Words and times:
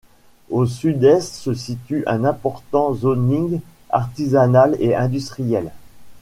Au 0.49 0.65
sud-est 0.65 1.35
se 1.35 1.53
situe 1.53 2.03
un 2.07 2.25
important 2.25 2.91
zoning 2.95 3.59
artisanal 3.91 4.75
et 4.79 4.95
industriel. 4.95 5.71